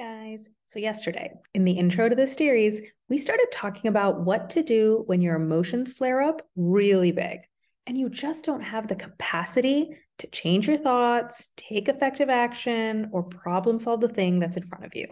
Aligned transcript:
guys. 0.00 0.48
So, 0.66 0.78
yesterday 0.78 1.30
in 1.52 1.66
the 1.66 1.72
intro 1.72 2.08
to 2.08 2.16
this 2.16 2.32
series, 2.32 2.80
we 3.10 3.18
started 3.18 3.48
talking 3.52 3.88
about 3.88 4.22
what 4.22 4.48
to 4.50 4.62
do 4.62 5.02
when 5.06 5.20
your 5.20 5.36
emotions 5.36 5.92
flare 5.92 6.22
up 6.22 6.40
really 6.56 7.12
big 7.12 7.40
and 7.86 7.98
you 7.98 8.08
just 8.08 8.46
don't 8.46 8.62
have 8.62 8.88
the 8.88 8.96
capacity 8.96 9.90
to 10.18 10.26
change 10.28 10.68
your 10.68 10.78
thoughts, 10.78 11.50
take 11.58 11.88
effective 11.88 12.30
action, 12.30 13.10
or 13.12 13.22
problem 13.22 13.78
solve 13.78 14.00
the 14.00 14.08
thing 14.08 14.38
that's 14.38 14.56
in 14.56 14.66
front 14.66 14.86
of 14.86 14.94
you. 14.94 15.06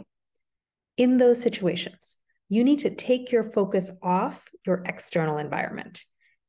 In 0.97 1.19
those 1.19 1.43
situations, 1.43 2.17
you 2.49 2.65
need 2.65 2.79
to 2.79 2.95
take 2.95 3.31
your 3.31 3.45
focus 3.45 3.91
off 4.03 4.49
your 4.65 4.83
external 4.87 5.37
environment 5.37 6.03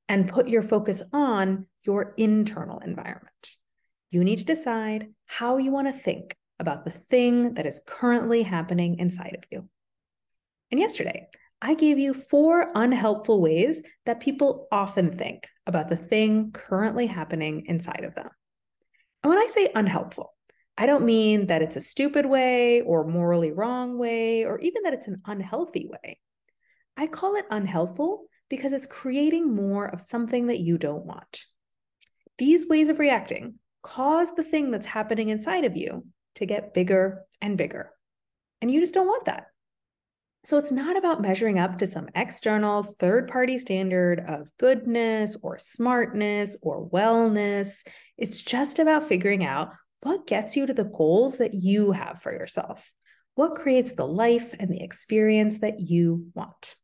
and 0.08 0.30
put 0.30 0.48
your 0.48 0.62
focus 0.62 1.04
on 1.12 1.68
your 1.86 2.14
internal 2.16 2.80
environment. 2.80 3.56
You 4.12 4.24
need 4.24 4.40
to 4.40 4.46
decide 4.46 5.10
how 5.26 5.58
you 5.58 5.72
want 5.72 5.88
to 5.88 5.94
think 5.94 6.38
about 6.60 6.86
the 6.86 6.92
thing 6.92 7.54
that 7.56 7.66
is 7.66 7.82
currently 7.86 8.44
happening 8.44 9.00
inside 9.00 9.36
of 9.38 9.44
you. 9.52 9.68
And 10.72 10.80
yesterday, 10.80 11.28
I 11.62 11.74
gave 11.74 12.00
you 12.00 12.14
four 12.14 12.72
unhelpful 12.74 13.42
ways 13.42 13.84
that 14.06 14.20
people 14.20 14.68
often 14.72 15.16
think 15.16 15.48
about 15.66 15.90
the 15.90 15.98
thing 15.98 16.52
currently 16.54 17.08
happening 17.08 17.66
inside 17.66 18.04
of 18.04 18.16
them. 18.16 18.30
And 19.24 19.30
when 19.30 19.40
I 19.40 19.48
say 19.48 19.70
unhelpful, 19.76 20.34
I 20.78 20.86
don't 20.86 21.04
mean 21.04 21.48
that 21.48 21.62
it's 21.62 21.76
a 21.76 21.82
stupid 21.82 22.26
way 22.26 22.82
or 22.82 23.06
morally 23.06 23.52
wrong 23.52 23.98
way 23.98 24.46
or 24.46 24.60
even 24.60 24.84
that 24.84 24.94
it's 24.94 25.08
an 25.08 25.22
unhealthy 25.26 25.90
way. 25.92 26.20
I 26.96 27.08
call 27.08 27.36
it 27.36 27.46
unhelpful 27.52 28.26
because 28.50 28.72
it's 28.72 28.86
creating 28.86 29.54
more 29.54 29.86
of 29.86 30.00
something 30.00 30.48
that 30.48 30.60
you 30.60 30.78
don't 30.78 31.06
want. 31.06 31.46
These 32.38 32.68
ways 32.68 32.88
of 32.88 33.00
reacting 33.00 33.56
cause 33.84 34.34
the 34.36 34.44
thing 34.44 34.72
that's 34.72 34.86
happening 34.86 35.28
inside 35.28 35.66
of 35.66 35.76
you 35.76 36.06
to 36.36 36.46
get 36.46 36.74
bigger 36.74 37.24
and 37.42 37.58
bigger. 37.58 37.92
And 38.62 38.70
you 38.70 38.80
just 38.80 38.94
don't 38.94 39.08
want 39.08 39.26
that. 39.26 39.48
So 40.46 40.58
it's 40.58 40.72
not 40.72 40.96
about 40.96 41.22
measuring 41.22 41.60
up 41.60 41.78
to 41.80 41.88
some 41.88 42.08
external 42.16 42.84
third 42.84 43.28
party 43.28 43.58
standard 43.58 44.22
of 44.22 44.50
goodness 44.58 45.36
or 45.44 45.58
smartness 45.60 46.56
or 46.62 46.88
wellness. 46.90 47.86
It's 48.18 48.42
just 48.42 48.80
about 48.80 49.04
figuring 49.04 49.44
out 49.44 49.74
what 50.02 50.28
gets 50.28 50.56
you 50.56 50.66
to 50.66 50.74
the 50.74 50.86
goals 50.86 51.38
that 51.40 51.54
you 51.54 51.92
have 51.92 52.22
for 52.22 52.32
yourself. 52.32 52.94
What 53.36 53.56
creates 53.56 53.92
the 53.92 54.08
life 54.08 54.54
and 54.58 54.72
the 54.72 54.82
experience 54.82 55.60
that 55.60 55.82
you 55.82 56.28
want? 56.34 56.76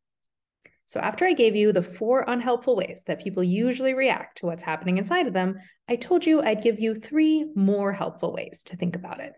So, 0.88 1.00
after 1.00 1.26
I 1.26 1.34
gave 1.34 1.56
you 1.56 1.72
the 1.72 1.82
four 1.82 2.24
unhelpful 2.28 2.76
ways 2.76 3.04
that 3.08 3.24
people 3.24 3.44
usually 3.44 3.94
react 3.94 4.38
to 4.38 4.46
what's 4.46 4.64
happening 4.64 4.98
inside 4.98 5.28
of 5.28 5.34
them, 5.34 5.56
I 5.90 5.96
told 5.96 6.26
you 6.26 6.42
I'd 6.42 6.62
give 6.62 6.80
you 6.80 6.94
three 6.94 7.46
more 7.56 7.92
helpful 7.92 8.34
ways 8.34 8.64
to 8.66 8.78
think 8.78 8.96
about 8.96 9.22
it. 9.22 9.34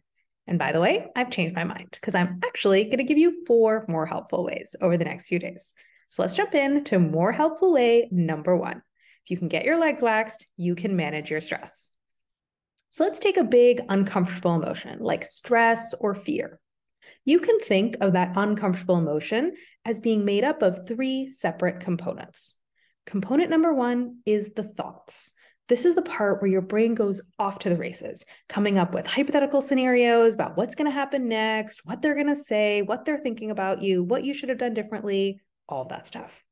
And 0.48 0.58
by 0.58 0.72
the 0.72 0.80
way, 0.80 1.08
I've 1.16 1.30
changed 1.30 1.56
my 1.56 1.66
mind 1.66 1.90
because 1.92 2.16
I'm 2.16 2.40
actually 2.46 2.86
going 2.86 2.98
to 2.98 3.04
give 3.04 3.18
you 3.18 3.46
four 3.46 3.86
more 3.88 4.06
helpful 4.06 4.46
ways 4.46 4.76
over 4.82 4.98
the 4.98 5.06
next 5.06 5.28
few 5.28 5.40
days. 5.40 5.74
So 6.10 6.22
let's 6.22 6.34
jump 6.34 6.56
in 6.56 6.86
to 6.86 7.00
more 7.00 7.34
helpful 7.34 7.74
way 7.74 8.08
number 8.12 8.56
one. 8.56 8.82
If 9.26 9.32
you 9.32 9.38
can 9.38 9.50
get 9.50 9.66
your 9.66 9.78
legs 9.78 10.02
waxed, 10.02 10.46
you 10.56 10.76
can 10.76 10.96
manage 10.96 11.30
your 11.30 11.42
stress. 11.42 11.92
So 12.90 13.04
let's 13.04 13.20
take 13.20 13.36
a 13.36 13.44
big 13.44 13.82
uncomfortable 13.90 14.56
emotion 14.56 15.00
like 15.00 15.26
stress 15.26 15.94
or 16.00 16.16
fear. 16.16 16.60
You 17.26 17.40
can 17.40 17.60
think 17.60 17.98
of 18.00 18.14
that 18.14 18.34
uncomfortable 18.38 18.98
emotion 18.98 19.56
as 19.84 20.00
being 20.00 20.24
made 20.24 20.46
up 20.46 20.62
of 20.62 20.88
three 20.88 21.30
separate 21.30 21.82
components. 21.82 22.56
Component 23.06 23.50
number 23.50 23.74
one 23.74 24.20
is 24.26 24.54
the 24.56 24.64
thoughts. 24.64 25.34
This 25.68 25.84
is 25.84 25.96
the 25.96 26.02
part 26.02 26.42
where 26.42 26.50
your 26.50 26.62
brain 26.62 26.96
goes 26.96 27.22
off 27.40 27.60
to 27.60 27.70
the 27.70 27.76
races, 27.76 28.26
coming 28.48 28.78
up 28.78 28.94
with 28.94 29.06
hypothetical 29.06 29.60
scenarios 29.60 30.34
about 30.34 30.56
what's 30.56 30.76
going 30.76 30.90
to 30.90 30.96
happen 30.96 31.28
next, 31.28 31.82
what 31.86 32.02
they're 32.02 32.16
going 32.16 32.28
to 32.28 32.36
say, 32.36 32.82
what 32.82 33.04
they're 33.04 33.20
thinking 33.20 33.52
about 33.52 33.82
you, 33.82 34.04
what 34.04 34.24
you 34.24 34.34
should 34.34 34.50
have 34.50 34.58
done 34.58 34.74
differently, 34.74 35.42
all 35.68 35.86
that 35.86 36.08
stuff. 36.08 36.44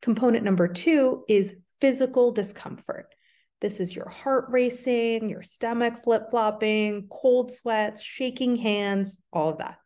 Component 0.00 0.44
number 0.44 0.66
two 0.66 1.24
is 1.28 1.54
physical 1.80 2.32
discomfort. 2.32 3.14
This 3.60 3.80
is 3.80 3.94
your 3.94 4.08
heart 4.08 4.46
racing, 4.50 5.28
your 5.28 5.42
stomach 5.42 5.98
flip 6.02 6.30
flopping, 6.30 7.08
cold 7.10 7.52
sweats, 7.52 8.00
shaking 8.00 8.56
hands, 8.56 9.20
all 9.32 9.50
of 9.50 9.58
that. 9.58 9.78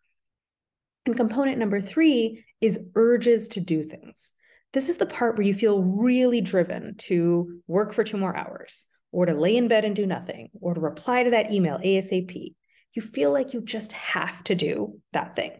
And 1.06 1.16
component 1.16 1.58
number 1.58 1.80
three 1.80 2.44
is 2.60 2.78
urges 2.94 3.48
to 3.48 3.60
do 3.60 3.82
things. 3.82 4.34
This 4.72 4.88
is 4.88 4.96
the 4.96 5.06
part 5.06 5.36
where 5.36 5.46
you 5.46 5.54
feel 5.54 5.82
really 5.82 6.40
driven 6.40 6.94
to 6.96 7.60
work 7.66 7.92
for 7.92 8.04
two 8.04 8.16
more 8.16 8.34
hours, 8.34 8.86
or 9.10 9.26
to 9.26 9.34
lay 9.34 9.56
in 9.56 9.68
bed 9.68 9.84
and 9.84 9.94
do 9.94 10.06
nothing, 10.06 10.48
or 10.60 10.72
to 10.74 10.80
reply 10.80 11.22
to 11.22 11.30
that 11.30 11.50
email 11.50 11.78
ASAP. 11.78 12.54
You 12.94 13.02
feel 13.02 13.32
like 13.32 13.52
you 13.52 13.60
just 13.60 13.92
have 13.92 14.42
to 14.44 14.54
do 14.54 14.98
that 15.12 15.36
thing. 15.36 15.52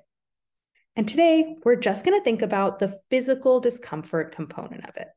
And 0.96 1.08
today, 1.08 1.56
we're 1.64 1.76
just 1.76 2.04
going 2.04 2.18
to 2.18 2.24
think 2.24 2.42
about 2.42 2.78
the 2.78 2.98
physical 3.10 3.60
discomfort 3.60 4.34
component 4.34 4.88
of 4.88 4.96
it. 4.96 5.08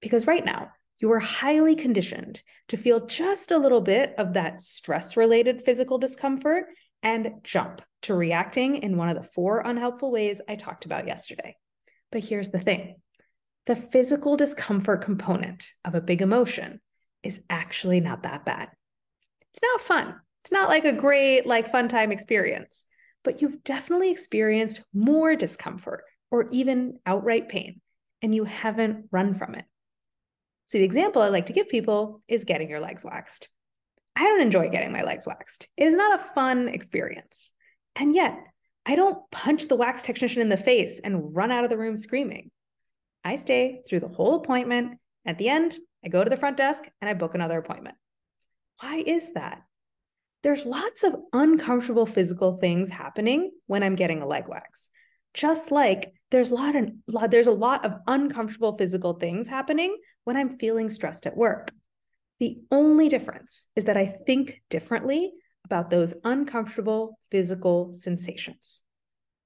Because 0.00 0.26
right 0.26 0.44
now, 0.44 0.70
you 1.00 1.10
are 1.12 1.18
highly 1.18 1.74
conditioned 1.74 2.42
to 2.68 2.76
feel 2.76 3.06
just 3.06 3.50
a 3.50 3.58
little 3.58 3.80
bit 3.80 4.14
of 4.18 4.34
that 4.34 4.60
stress 4.60 5.16
related 5.16 5.62
physical 5.62 5.98
discomfort 5.98 6.66
and 7.02 7.32
jump 7.42 7.82
to 8.02 8.14
reacting 8.14 8.76
in 8.76 8.96
one 8.96 9.08
of 9.08 9.16
the 9.16 9.28
four 9.28 9.60
unhelpful 9.60 10.10
ways 10.10 10.40
I 10.48 10.54
talked 10.54 10.84
about 10.84 11.06
yesterday. 11.06 11.56
But 12.12 12.24
here's 12.24 12.50
the 12.50 12.60
thing 12.60 12.96
the 13.66 13.76
physical 13.76 14.36
discomfort 14.36 15.02
component 15.02 15.70
of 15.84 15.94
a 15.94 16.00
big 16.00 16.22
emotion 16.22 16.80
is 17.22 17.40
actually 17.48 18.00
not 18.00 18.24
that 18.24 18.44
bad. 18.44 18.68
It's 19.52 19.62
not 19.62 19.80
fun. 19.80 20.14
It's 20.42 20.52
not 20.52 20.68
like 20.68 20.84
a 20.84 20.92
great, 20.92 21.46
like, 21.46 21.70
fun 21.70 21.88
time 21.88 22.10
experience, 22.10 22.86
but 23.22 23.40
you've 23.40 23.62
definitely 23.62 24.10
experienced 24.10 24.82
more 24.92 25.36
discomfort 25.36 26.02
or 26.30 26.48
even 26.50 26.98
outright 27.06 27.48
pain, 27.48 27.80
and 28.22 28.34
you 28.34 28.44
haven't 28.44 29.06
run 29.12 29.34
from 29.34 29.54
it. 29.54 29.64
So, 30.66 30.78
the 30.78 30.84
example 30.84 31.22
I 31.22 31.28
like 31.28 31.46
to 31.46 31.52
give 31.52 31.68
people 31.68 32.22
is 32.26 32.44
getting 32.44 32.68
your 32.68 32.80
legs 32.80 33.04
waxed. 33.04 33.48
I 34.16 34.24
don't 34.24 34.40
enjoy 34.40 34.68
getting 34.70 34.92
my 34.92 35.02
legs 35.02 35.26
waxed. 35.26 35.68
It 35.76 35.84
is 35.84 35.94
not 35.94 36.18
a 36.18 36.24
fun 36.34 36.68
experience. 36.68 37.52
And 37.94 38.14
yet, 38.14 38.36
I 38.84 38.96
don't 38.96 39.30
punch 39.30 39.68
the 39.68 39.76
wax 39.76 40.02
technician 40.02 40.42
in 40.42 40.48
the 40.48 40.56
face 40.56 40.98
and 40.98 41.36
run 41.36 41.52
out 41.52 41.64
of 41.64 41.70
the 41.70 41.78
room 41.78 41.96
screaming. 41.96 42.50
I 43.24 43.36
stay 43.36 43.82
through 43.88 44.00
the 44.00 44.08
whole 44.08 44.36
appointment. 44.36 44.98
At 45.24 45.38
the 45.38 45.48
end, 45.48 45.78
I 46.04 46.08
go 46.08 46.22
to 46.22 46.30
the 46.30 46.36
front 46.36 46.56
desk 46.56 46.84
and 47.00 47.08
I 47.08 47.14
book 47.14 47.34
another 47.34 47.58
appointment. 47.58 47.96
Why 48.80 48.96
is 49.06 49.32
that? 49.34 49.62
There's 50.42 50.66
lots 50.66 51.04
of 51.04 51.14
uncomfortable 51.32 52.06
physical 52.06 52.56
things 52.56 52.90
happening 52.90 53.52
when 53.66 53.82
I'm 53.82 53.94
getting 53.94 54.22
a 54.22 54.26
leg 54.26 54.48
wax. 54.48 54.90
Just 55.34 55.70
like 55.70 56.12
there's 56.30 56.50
a 56.50 56.54
lot 56.54 56.74
of 56.74 57.30
there's 57.30 57.46
a 57.46 57.52
lot 57.52 57.84
of 57.84 57.94
uncomfortable 58.06 58.76
physical 58.76 59.14
things 59.14 59.46
happening 59.46 59.96
when 60.24 60.36
I'm 60.36 60.58
feeling 60.58 60.90
stressed 60.90 61.26
at 61.26 61.36
work. 61.36 61.70
The 62.40 62.58
only 62.72 63.08
difference 63.08 63.68
is 63.76 63.84
that 63.84 63.96
I 63.96 64.06
think 64.26 64.62
differently 64.68 65.32
about 65.64 65.90
those 65.90 66.12
uncomfortable 66.24 67.18
physical 67.30 67.94
sensations. 67.94 68.82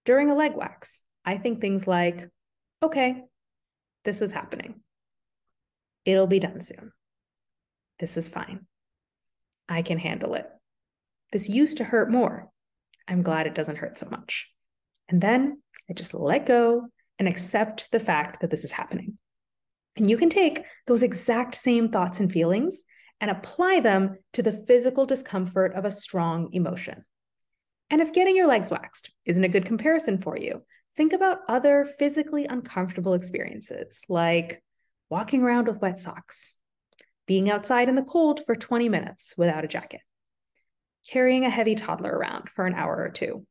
During 0.06 0.30
a 0.30 0.34
leg 0.34 0.56
wax, 0.56 1.00
I 1.24 1.36
think 1.36 1.60
things 1.60 1.86
like, 1.86 2.26
okay, 2.82 3.24
this 4.06 4.22
is 4.22 4.32
happening. 4.32 4.80
It'll 6.06 6.26
be 6.26 6.38
done 6.38 6.62
soon. 6.62 6.92
This 7.98 8.16
is 8.16 8.28
fine. 8.28 8.66
I 9.68 9.82
can 9.82 9.98
handle 9.98 10.34
it. 10.34 10.46
This 11.32 11.48
used 11.48 11.78
to 11.78 11.84
hurt 11.84 12.10
more. 12.10 12.48
I'm 13.06 13.22
glad 13.22 13.46
it 13.46 13.54
doesn't 13.54 13.76
hurt 13.76 13.98
so 13.98 14.08
much. 14.10 14.48
And 15.08 15.20
then 15.20 15.60
I 15.90 15.92
just 15.92 16.14
let 16.14 16.46
go 16.46 16.86
and 17.18 17.28
accept 17.28 17.88
the 17.92 18.00
fact 18.00 18.40
that 18.40 18.50
this 18.50 18.64
is 18.64 18.72
happening. 18.72 19.18
And 19.96 20.08
you 20.08 20.16
can 20.16 20.28
take 20.28 20.64
those 20.86 21.02
exact 21.02 21.54
same 21.54 21.90
thoughts 21.90 22.20
and 22.20 22.30
feelings 22.30 22.84
and 23.20 23.30
apply 23.30 23.80
them 23.80 24.18
to 24.34 24.42
the 24.42 24.52
physical 24.52 25.06
discomfort 25.06 25.74
of 25.74 25.84
a 25.84 25.90
strong 25.90 26.50
emotion. 26.52 27.04
And 27.90 28.00
if 28.00 28.12
getting 28.12 28.36
your 28.36 28.46
legs 28.46 28.70
waxed 28.70 29.10
isn't 29.24 29.44
a 29.44 29.48
good 29.48 29.64
comparison 29.64 30.18
for 30.18 30.36
you, 30.36 30.62
think 30.96 31.12
about 31.12 31.40
other 31.48 31.84
physically 31.84 32.46
uncomfortable 32.46 33.14
experiences 33.14 34.04
like 34.08 34.62
walking 35.10 35.42
around 35.42 35.68
with 35.68 35.80
wet 35.80 36.00
socks, 36.00 36.54
being 37.26 37.50
outside 37.50 37.88
in 37.88 37.94
the 37.94 38.02
cold 38.02 38.44
for 38.44 38.56
20 38.56 38.88
minutes 38.88 39.34
without 39.36 39.64
a 39.64 39.68
jacket, 39.68 40.00
carrying 41.08 41.44
a 41.44 41.50
heavy 41.50 41.74
toddler 41.74 42.10
around 42.10 42.48
for 42.48 42.66
an 42.66 42.74
hour 42.74 42.96
or 42.96 43.10
two, 43.10 43.46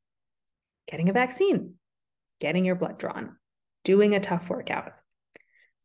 getting 0.87 1.09
a 1.09 1.13
vaccine, 1.13 1.75
getting 2.39 2.65
your 2.65 2.75
blood 2.75 2.97
drawn, 2.97 3.37
doing 3.83 4.13
a 4.13 4.19
tough 4.19 4.49
workout. 4.49 4.93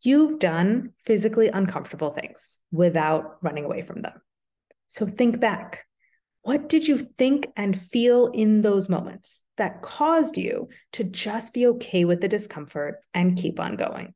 You've 0.03 0.39
done 0.39 0.93
physically 1.05 1.49
uncomfortable 1.49 2.11
things 2.11 2.59
without 2.73 3.37
running 3.43 3.65
away 3.65 3.83
from 3.83 4.01
them. 4.01 4.21
So 4.89 5.07
think 5.07 5.41
back. 5.41 5.85
What 6.43 6.69
did 6.69 6.89
you 6.89 6.99
think 6.99 7.49
and 7.57 7.79
feel 7.79 8.29
in 8.29 8.63
those 8.63 8.89
moments? 8.89 9.43
that 9.61 9.83
caused 9.83 10.39
you 10.39 10.71
to 10.91 11.05
just 11.05 11.53
be 11.53 11.67
okay 11.67 12.07
with 12.07 12.23
the 12.23 12.29
discomfort 12.29 12.95
and 13.13 13.37
keep 13.37 13.61
on 13.61 13.77
going. 13.77 14.15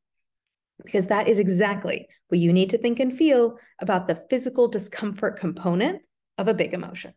Because 0.82 1.08
that 1.08 1.28
is 1.28 1.38
exactly 1.38 2.08
what 2.28 2.38
you 2.38 2.50
need 2.50 2.70
to 2.70 2.78
think 2.78 2.98
and 2.98 3.14
feel 3.14 3.58
about 3.78 4.08
the 4.08 4.14
physical 4.30 4.68
discomfort 4.68 5.38
component 5.38 6.00
of 6.38 6.48
a 6.48 6.54
big 6.54 6.72
emotion. 6.72 7.12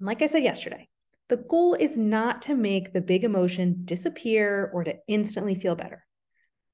Like 0.00 0.20
I 0.20 0.26
said 0.26 0.42
yesterday, 0.44 0.86
the 1.30 1.38
goal 1.38 1.72
is 1.72 1.96
not 1.96 2.42
to 2.42 2.54
make 2.54 2.92
the 2.92 3.00
big 3.00 3.24
emotion 3.24 3.80
disappear 3.86 4.70
or 4.74 4.84
to 4.84 4.96
instantly 5.08 5.54
feel 5.54 5.76
better. 5.76 6.04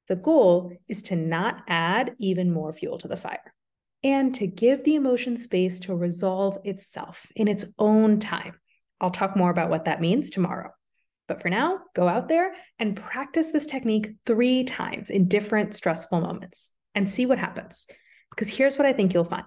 The 0.08 0.16
goal 0.16 0.72
is 0.88 1.00
to 1.04 1.16
not 1.16 1.62
add 1.68 2.16
even 2.18 2.52
more 2.52 2.72
fuel 2.72 2.98
to 2.98 3.06
the 3.06 3.16
fire 3.16 3.54
and 4.02 4.34
to 4.36 4.46
give 4.46 4.84
the 4.84 4.94
emotion 4.94 5.36
space 5.36 5.80
to 5.80 5.94
resolve 5.94 6.58
itself 6.64 7.26
in 7.36 7.48
its 7.48 7.64
own 7.78 8.18
time. 8.18 8.58
I'll 9.00 9.10
talk 9.10 9.36
more 9.36 9.50
about 9.50 9.70
what 9.70 9.84
that 9.86 10.00
means 10.00 10.30
tomorrow. 10.30 10.70
But 11.28 11.40
for 11.40 11.48
now, 11.48 11.80
go 11.94 12.08
out 12.08 12.28
there 12.28 12.54
and 12.78 12.96
practice 12.96 13.50
this 13.50 13.66
technique 13.66 14.10
three 14.26 14.64
times 14.64 15.10
in 15.10 15.28
different 15.28 15.74
stressful 15.74 16.20
moments 16.20 16.72
and 16.94 17.08
see 17.08 17.24
what 17.24 17.38
happens. 17.38 17.86
Because 18.30 18.48
here's 18.48 18.78
what 18.78 18.86
I 18.86 18.92
think 18.92 19.14
you'll 19.14 19.24
find 19.24 19.44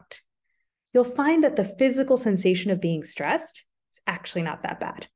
you'll 0.94 1.04
find 1.04 1.44
that 1.44 1.56
the 1.56 1.64
physical 1.64 2.18
sensation 2.18 2.70
of 2.70 2.80
being 2.80 3.04
stressed 3.04 3.64
is 3.92 4.00
actually 4.06 4.44
not 4.44 4.62
that 4.64 4.80
bad. 4.80 5.08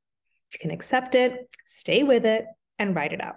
You 0.52 0.58
can 0.58 0.70
accept 0.72 1.14
it, 1.14 1.48
stay 1.64 2.02
with 2.02 2.26
it, 2.26 2.46
and 2.78 2.94
write 2.94 3.12
it 3.12 3.22
out. 3.22 3.36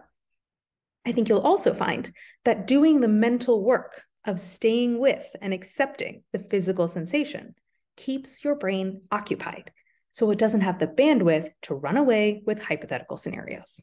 I 1.05 1.11
think 1.11 1.29
you'll 1.29 1.39
also 1.39 1.73
find 1.73 2.11
that 2.45 2.67
doing 2.67 2.99
the 2.99 3.07
mental 3.07 3.63
work 3.63 4.03
of 4.25 4.39
staying 4.39 4.99
with 4.99 5.25
and 5.41 5.53
accepting 5.53 6.23
the 6.31 6.39
physical 6.39 6.87
sensation 6.87 7.55
keeps 7.97 8.43
your 8.43 8.55
brain 8.55 9.01
occupied 9.11 9.71
so 10.11 10.29
it 10.29 10.37
doesn't 10.37 10.61
have 10.61 10.79
the 10.79 10.87
bandwidth 10.87 11.51
to 11.63 11.73
run 11.73 11.97
away 11.97 12.43
with 12.45 12.61
hypothetical 12.61 13.17
scenarios. 13.17 13.81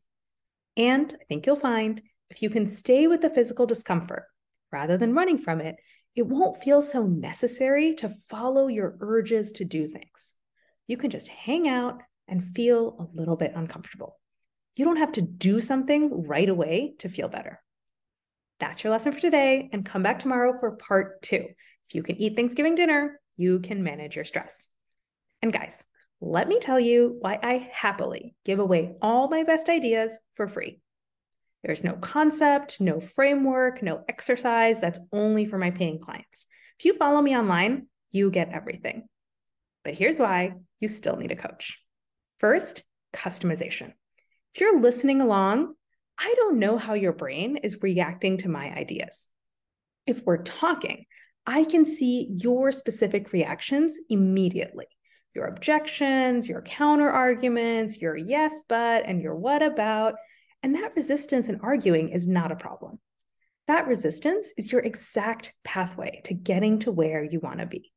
And 0.76 1.14
I 1.20 1.24
think 1.24 1.46
you'll 1.46 1.56
find 1.56 2.00
if 2.30 2.42
you 2.42 2.50
can 2.50 2.66
stay 2.66 3.06
with 3.06 3.22
the 3.22 3.30
physical 3.30 3.66
discomfort 3.66 4.24
rather 4.70 4.96
than 4.96 5.14
running 5.14 5.38
from 5.38 5.60
it, 5.60 5.76
it 6.14 6.26
won't 6.26 6.62
feel 6.62 6.82
so 6.82 7.06
necessary 7.06 7.94
to 7.94 8.08
follow 8.28 8.66
your 8.66 8.96
urges 9.00 9.52
to 9.52 9.64
do 9.64 9.88
things. 9.88 10.34
You 10.86 10.96
can 10.96 11.10
just 11.10 11.28
hang 11.28 11.68
out 11.68 12.02
and 12.26 12.42
feel 12.42 12.96
a 12.98 13.16
little 13.16 13.36
bit 13.36 13.52
uncomfortable. 13.54 14.18
You 14.76 14.84
don't 14.84 14.96
have 14.96 15.12
to 15.12 15.22
do 15.22 15.60
something 15.60 16.26
right 16.26 16.48
away 16.48 16.94
to 16.98 17.08
feel 17.08 17.28
better. 17.28 17.60
That's 18.60 18.82
your 18.82 18.90
lesson 18.90 19.12
for 19.12 19.20
today, 19.20 19.70
and 19.72 19.84
come 19.84 20.02
back 20.02 20.18
tomorrow 20.18 20.58
for 20.58 20.76
part 20.76 21.22
two. 21.22 21.46
If 21.88 21.94
you 21.94 22.02
can 22.02 22.16
eat 22.16 22.36
Thanksgiving 22.36 22.74
dinner, 22.74 23.20
you 23.36 23.60
can 23.60 23.82
manage 23.82 24.16
your 24.16 24.24
stress. 24.24 24.68
And 25.42 25.52
guys, 25.52 25.86
let 26.20 26.48
me 26.48 26.58
tell 26.58 26.80
you 26.80 27.16
why 27.20 27.38
I 27.40 27.70
happily 27.72 28.34
give 28.44 28.58
away 28.58 28.96
all 29.00 29.28
my 29.28 29.44
best 29.44 29.68
ideas 29.68 30.18
for 30.34 30.48
free. 30.48 30.80
There's 31.62 31.84
no 31.84 31.94
concept, 31.94 32.80
no 32.80 33.00
framework, 33.00 33.82
no 33.82 34.04
exercise. 34.08 34.80
That's 34.80 35.00
only 35.12 35.46
for 35.46 35.58
my 35.58 35.70
paying 35.70 36.00
clients. 36.00 36.46
If 36.78 36.84
you 36.84 36.94
follow 36.94 37.20
me 37.20 37.36
online, 37.36 37.86
you 38.10 38.30
get 38.30 38.50
everything. 38.50 39.08
But 39.84 39.94
here's 39.94 40.18
why 40.18 40.54
you 40.80 40.88
still 40.88 41.16
need 41.16 41.32
a 41.32 41.36
coach. 41.36 41.78
First, 42.40 42.82
customization. 43.12 43.92
If 44.54 44.60
you're 44.60 44.80
listening 44.80 45.20
along, 45.20 45.74
I 46.18 46.34
don't 46.36 46.58
know 46.58 46.78
how 46.78 46.94
your 46.94 47.12
brain 47.12 47.58
is 47.58 47.82
reacting 47.82 48.38
to 48.38 48.48
my 48.48 48.70
ideas. 48.74 49.28
If 50.06 50.22
we're 50.24 50.42
talking, 50.42 51.04
I 51.46 51.64
can 51.64 51.86
see 51.86 52.26
your 52.30 52.72
specific 52.72 53.32
reactions 53.32 53.98
immediately 54.08 54.86
your 55.34 55.46
objections, 55.46 56.48
your 56.48 56.62
counter 56.62 57.08
arguments, 57.08 58.00
your 58.00 58.16
yes, 58.16 58.64
but, 58.68 59.04
and 59.06 59.22
your 59.22 59.36
what 59.36 59.62
about. 59.62 60.14
And 60.62 60.74
that 60.74 60.96
resistance 60.96 61.48
in 61.48 61.60
arguing 61.60 62.08
is 62.08 62.26
not 62.26 62.50
a 62.50 62.56
problem. 62.56 62.98
That 63.68 63.86
resistance 63.86 64.52
is 64.56 64.72
your 64.72 64.80
exact 64.80 65.52
pathway 65.62 66.22
to 66.24 66.34
getting 66.34 66.80
to 66.80 66.90
where 66.90 67.22
you 67.22 67.38
want 67.38 67.60
to 67.60 67.66
be. 67.66 67.92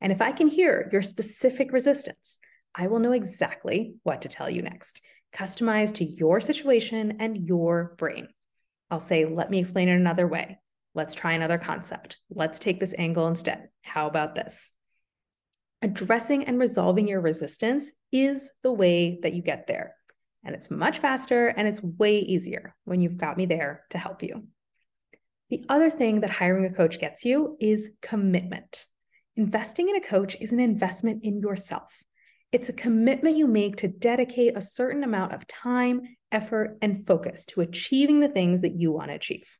And 0.00 0.10
if 0.10 0.20
I 0.20 0.32
can 0.32 0.48
hear 0.48 0.88
your 0.90 1.02
specific 1.02 1.72
resistance, 1.72 2.38
I 2.74 2.88
will 2.88 2.98
know 2.98 3.12
exactly 3.12 3.94
what 4.02 4.22
to 4.22 4.28
tell 4.28 4.50
you 4.50 4.62
next, 4.62 5.02
customized 5.34 5.94
to 5.94 6.04
your 6.04 6.40
situation 6.40 7.16
and 7.20 7.36
your 7.36 7.94
brain. 7.98 8.28
I'll 8.90 9.00
say, 9.00 9.24
let 9.24 9.50
me 9.50 9.58
explain 9.58 9.88
it 9.88 9.96
another 9.96 10.26
way. 10.26 10.58
Let's 10.94 11.14
try 11.14 11.32
another 11.32 11.58
concept. 11.58 12.18
Let's 12.30 12.58
take 12.58 12.80
this 12.80 12.94
angle 12.96 13.26
instead. 13.26 13.68
How 13.82 14.06
about 14.06 14.34
this? 14.34 14.72
addressing 15.82 16.44
and 16.44 16.58
resolving 16.58 17.08
your 17.08 17.20
resistance 17.20 17.90
is 18.12 18.50
the 18.62 18.72
way 18.72 19.18
that 19.22 19.34
you 19.34 19.42
get 19.42 19.66
there. 19.66 19.94
And 20.44 20.54
it's 20.54 20.70
much 20.70 20.98
faster 20.98 21.48
and 21.48 21.68
it's 21.68 21.82
way 21.82 22.18
easier 22.20 22.74
when 22.84 23.00
you've 23.00 23.18
got 23.18 23.36
me 23.36 23.46
there 23.46 23.84
to 23.90 23.98
help 23.98 24.22
you. 24.22 24.46
The 25.50 25.64
other 25.68 25.90
thing 25.90 26.20
that 26.20 26.30
hiring 26.30 26.64
a 26.64 26.72
coach 26.72 26.98
gets 26.98 27.24
you 27.24 27.56
is 27.60 27.90
commitment. 28.00 28.86
Investing 29.36 29.88
in 29.88 29.96
a 29.96 30.00
coach 30.00 30.36
is 30.40 30.52
an 30.52 30.60
investment 30.60 31.24
in 31.24 31.40
yourself. 31.40 31.92
It's 32.52 32.68
a 32.68 32.74
commitment 32.74 33.38
you 33.38 33.46
make 33.46 33.76
to 33.76 33.88
dedicate 33.88 34.56
a 34.56 34.60
certain 34.60 35.04
amount 35.04 35.32
of 35.32 35.46
time, 35.46 36.02
effort, 36.30 36.76
and 36.82 37.02
focus 37.06 37.46
to 37.46 37.62
achieving 37.62 38.20
the 38.20 38.28
things 38.28 38.60
that 38.60 38.74
you 38.74 38.92
want 38.92 39.08
to 39.08 39.14
achieve. 39.14 39.58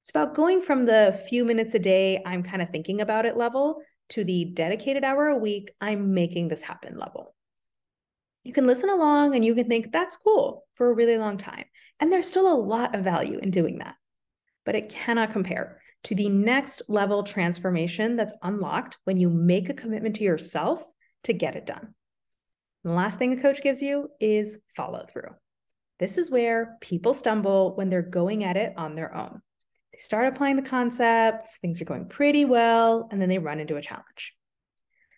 It's 0.00 0.08
about 0.08 0.34
going 0.34 0.62
from 0.62 0.86
the 0.86 1.20
few 1.28 1.44
minutes 1.44 1.74
a 1.74 1.78
day, 1.78 2.22
I'm 2.24 2.42
kind 2.42 2.62
of 2.62 2.70
thinking 2.70 3.02
about 3.02 3.26
it 3.26 3.36
level 3.36 3.82
to 4.08 4.24
the 4.24 4.46
dedicated 4.46 5.04
hour 5.04 5.28
a 5.28 5.36
week, 5.36 5.70
I'm 5.80 6.14
making 6.14 6.48
this 6.48 6.62
happen 6.62 6.98
level. 6.98 7.34
You 8.44 8.54
can 8.54 8.66
listen 8.66 8.88
along 8.88 9.34
and 9.34 9.44
you 9.44 9.54
can 9.54 9.68
think 9.68 9.92
that's 9.92 10.16
cool 10.16 10.64
for 10.74 10.90
a 10.90 10.94
really 10.94 11.18
long 11.18 11.36
time. 11.36 11.64
And 12.00 12.10
there's 12.10 12.26
still 12.26 12.50
a 12.50 12.58
lot 12.58 12.94
of 12.94 13.04
value 13.04 13.38
in 13.38 13.50
doing 13.50 13.78
that. 13.78 13.96
But 14.64 14.74
it 14.74 14.88
cannot 14.88 15.32
compare 15.32 15.80
to 16.04 16.14
the 16.14 16.30
next 16.30 16.82
level 16.88 17.22
transformation 17.22 18.16
that's 18.16 18.34
unlocked 18.42 18.98
when 19.04 19.18
you 19.18 19.28
make 19.28 19.68
a 19.68 19.74
commitment 19.74 20.16
to 20.16 20.24
yourself 20.24 20.82
to 21.24 21.32
get 21.32 21.56
it 21.56 21.66
done. 21.66 21.94
The 22.84 22.92
last 22.92 23.18
thing 23.18 23.32
a 23.32 23.40
coach 23.40 23.62
gives 23.62 23.80
you 23.80 24.08
is 24.20 24.58
follow 24.74 25.06
through. 25.12 25.34
This 25.98 26.18
is 26.18 26.30
where 26.30 26.78
people 26.80 27.14
stumble 27.14 27.76
when 27.76 27.90
they're 27.90 28.02
going 28.02 28.42
at 28.42 28.56
it 28.56 28.72
on 28.76 28.96
their 28.96 29.14
own. 29.14 29.40
They 29.92 30.00
start 30.00 30.26
applying 30.26 30.56
the 30.56 30.62
concepts, 30.62 31.58
things 31.58 31.80
are 31.80 31.84
going 31.84 32.08
pretty 32.08 32.44
well, 32.44 33.08
and 33.10 33.20
then 33.20 33.28
they 33.28 33.38
run 33.38 33.60
into 33.60 33.76
a 33.76 33.82
challenge. 33.82 34.34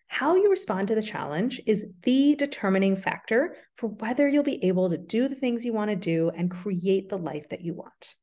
How 0.08 0.36
you 0.36 0.50
respond 0.50 0.88
to 0.88 0.94
the 0.94 1.02
challenge 1.02 1.60
is 1.66 1.86
the 2.02 2.34
determining 2.34 2.96
factor 2.96 3.56
for 3.78 3.88
whether 3.88 4.28
you'll 4.28 4.42
be 4.42 4.62
able 4.64 4.90
to 4.90 4.98
do 4.98 5.26
the 5.28 5.34
things 5.34 5.64
you 5.64 5.72
want 5.72 5.90
to 5.90 5.96
do 5.96 6.30
and 6.36 6.50
create 6.50 7.08
the 7.08 7.18
life 7.18 7.48
that 7.48 7.62
you 7.62 7.74
want. 7.74 8.14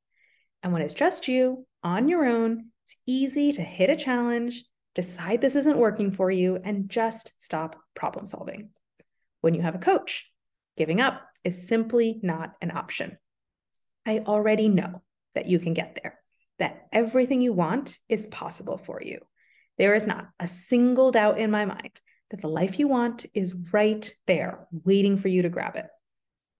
And 0.61 0.71
when 0.71 0.83
it's 0.83 0.93
just 0.93 1.27
you 1.27 1.65
on 1.83 2.07
your 2.07 2.25
own, 2.25 2.67
it's 2.85 2.95
easy 3.07 3.51
to 3.53 3.61
hit 3.61 3.89
a 3.89 3.95
challenge, 3.95 4.63
decide 4.93 5.41
this 5.41 5.55
isn't 5.55 5.77
working 5.77 6.11
for 6.11 6.29
you, 6.29 6.59
and 6.63 6.89
just 6.89 7.33
stop 7.39 7.75
problem 7.95 8.27
solving. 8.27 8.69
When 9.41 9.53
you 9.53 9.61
have 9.61 9.75
a 9.75 9.79
coach, 9.79 10.27
giving 10.77 11.01
up 11.01 11.21
is 11.43 11.67
simply 11.67 12.19
not 12.23 12.53
an 12.61 12.71
option. 12.71 13.17
I 14.05 14.19
already 14.19 14.69
know 14.69 15.01
that 15.35 15.47
you 15.47 15.59
can 15.59 15.73
get 15.73 15.99
there 16.01 16.21
that 16.61 16.87
everything 16.93 17.41
you 17.41 17.51
want 17.51 17.97
is 18.07 18.27
possible 18.27 18.77
for 18.77 19.01
you. 19.03 19.17
There 19.79 19.95
is 19.95 20.05
not 20.05 20.27
a 20.39 20.47
single 20.47 21.09
doubt 21.09 21.39
in 21.39 21.49
my 21.49 21.65
mind 21.65 21.99
that 22.29 22.39
the 22.39 22.47
life 22.47 22.77
you 22.77 22.87
want 22.87 23.25
is 23.33 23.55
right 23.71 24.13
there, 24.27 24.67
waiting 24.71 25.17
for 25.17 25.27
you 25.27 25.41
to 25.41 25.49
grab 25.49 25.75
it. 25.75 25.87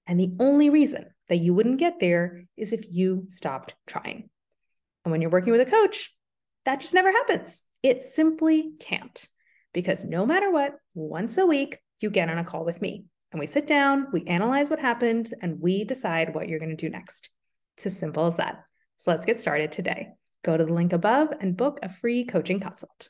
And 0.08 0.20
the 0.20 0.34
only 0.40 0.72
reason 0.72 1.06
that 1.30 1.38
you 1.38 1.54
wouldn't 1.54 1.78
get 1.78 2.00
there 2.00 2.46
is 2.58 2.74
if 2.74 2.84
you 2.90 3.26
stopped 3.30 3.76
trying. 3.86 4.32
And 5.06 5.12
when 5.12 5.22
you're 5.22 5.30
working 5.30 5.52
with 5.52 5.62
a 5.62 5.70
coach, 5.70 6.12
that 6.66 6.82
just 6.82 6.96
never 6.96 7.12
happens. 7.12 7.62
It 7.84 8.04
simply 8.04 8.72
can't. 8.80 9.28
Because 9.72 10.04
no 10.04 10.26
matter 10.26 10.52
what, 10.52 10.78
once 10.96 11.38
a 11.38 11.46
week, 11.46 11.78
you 12.02 12.10
get 12.10 12.30
on 12.30 12.38
a 12.38 12.44
call 12.44 12.66
with 12.66 12.82
me 12.82 13.06
and 13.32 13.40
we 13.40 13.48
sit 13.48 13.68
down, 13.68 14.08
we 14.12 14.24
analyze 14.26 14.70
what 14.70 14.80
happened, 14.80 15.34
and 15.42 15.62
we 15.62 15.86
decide 15.86 16.36
what 16.36 16.50
you're 16.50 16.60
going 16.60 16.76
to 16.76 16.76
do 16.76 16.90
next. 16.90 17.30
It's 17.78 17.86
as 17.86 17.98
simple 17.98 18.26
as 18.26 18.38
that. 18.38 18.64
So 18.98 19.12
let's 19.12 19.26
get 19.26 19.40
started 19.40 19.72
today. 19.72 20.10
Go 20.44 20.58
to 20.58 20.66
the 20.66 20.74
link 20.74 20.92
above 20.92 21.30
and 21.40 21.56
book 21.56 21.80
a 21.82 21.90
free 21.90 22.26
coaching 22.26 22.60
consult. 22.60 23.10